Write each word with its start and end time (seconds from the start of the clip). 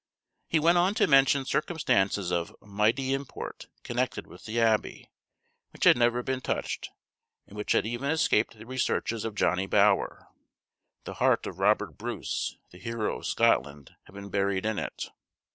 He 0.47 0.57
went 0.57 0.79
on 0.79 0.95
to 0.95 1.05
mention 1.05 1.45
circumstances 1.45 2.31
of 2.31 2.55
"mighty 2.59 3.13
import" 3.13 3.67
connected 3.83 4.25
with 4.25 4.45
the 4.45 4.59
Abbey, 4.59 5.11
which 5.73 5.83
had 5.83 5.95
never 5.95 6.23
been 6.23 6.41
touched, 6.41 6.89
and 7.45 7.55
which 7.55 7.73
had 7.73 7.85
even 7.85 8.09
escaped 8.09 8.57
the 8.57 8.65
researches 8.65 9.23
of 9.25 9.35
Johnny 9.35 9.67
Bower. 9.67 10.27
The 11.03 11.13
heart 11.21 11.45
of 11.45 11.59
Robert 11.59 11.99
Bruce, 11.99 12.57
the 12.71 12.79
hero 12.79 13.19
of 13.19 13.27
Scotland, 13.27 13.91
had 14.05 14.15
been 14.15 14.31
buried 14.31 14.65
in 14.65 14.79
it. 14.79 15.03